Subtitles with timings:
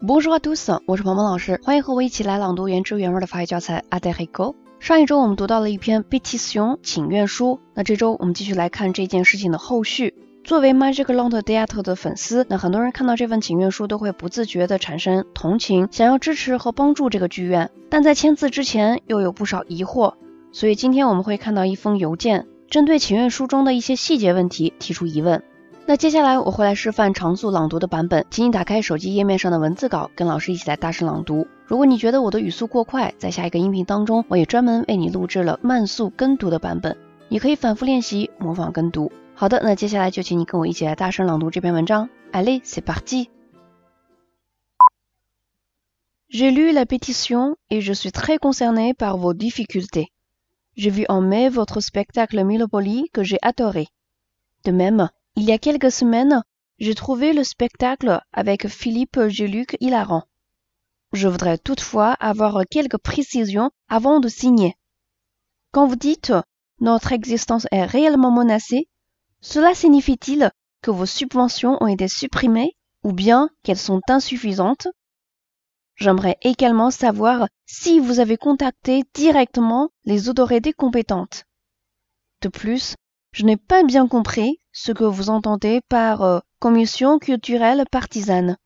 [0.00, 6.56] Bonjour à tous，我是鹏鹏老师，欢迎和我一起来朗读原汁原味的法语教材《a d e r i g o 上一周我们读到了一篇 b e t i t
[6.56, 10.14] i o n 请愿书，那这周我们继续来看这件事情的后续。
[10.44, 20.14] 作为 Magic Land Theatre 的粉丝，那很多人看到这份请愿书都会不自觉的产生同情，想要支持和帮助这个剧院，但在签字之前又有不少疑惑，
[20.52, 25.42] 所以今天我们会看到一封邮件，针对请愿书中的一些细节问题提出疑问。
[25.90, 31.48] 那接下来我会来示范常速朗读的版本，请你打开手机页面上的文字稿，跟老师一起来大声朗读。
[31.64, 36.98] 如果你觉得我的语速过快，在下一个音频当中，我也专门为你录制了慢速跟读的版本，
[37.30, 39.10] 你可以反复练习模仿跟读。
[39.34, 42.10] 好的，那接下来就请你跟我一起来大声朗读这篇文章。
[42.32, 43.30] Allez, c'est parti.
[46.28, 50.08] J'ai lu la pétition et je suis très concerné par vos difficultés.
[50.76, 53.86] J'ai vu en mai votre spectacle Milopoly que j'ai adoré.
[54.64, 55.08] De même,
[55.40, 56.42] Il y a quelques semaines,
[56.80, 60.24] j'ai trouvé le spectacle avec Philippe Géluc hilarant.
[61.12, 64.74] Je voudrais toutefois avoir quelques précisions avant de signer.
[65.70, 66.32] Quand vous dites
[66.80, 68.88] notre existence est réellement menacée,
[69.40, 70.50] cela signifie-t-il
[70.82, 72.72] que vos subventions ont été supprimées
[73.04, 74.88] ou bien qu'elles sont insuffisantes?
[75.94, 81.44] J'aimerais également savoir si vous avez contacté directement les autorités compétentes.
[82.42, 82.96] De plus,
[83.37, 88.57] je n'ai pas bien compris ce que vous entendez par euh, commission culturelle partisane.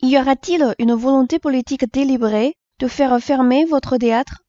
[0.00, 4.42] Y aura-t-il une volonté politique délibérée de faire fermer votre théâtre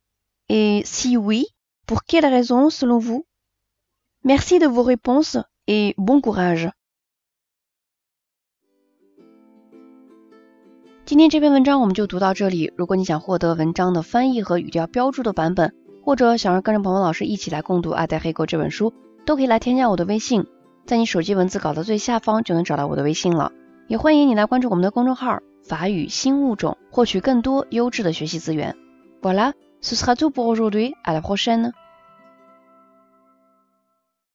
[0.50, 1.46] Et si oui,
[1.86, 3.26] pour quelles raisons selon vous
[4.24, 6.70] Merci de vos réponses et bon courage.
[11.06, 12.72] 今天这篇文章我们就读到这里。
[12.78, 18.94] 如果你想获得文章的翻译和语调标注的版本，或者想让跟着鹏鹏老师一起来共读《阿黛黑狗》这本书，
[19.29, 20.47] 都可以来添加我的微信，
[20.87, 23.53] 在你手机文字稿的最下方就能找到我的微信了。
[23.87, 28.75] 也欢迎你来关注我们的公众号“法语新物种”，获取更多优质的学习资源。
[29.21, 30.95] Voilà, ce sera tout pour aujourd'hui.
[31.05, 31.73] À la prochaine.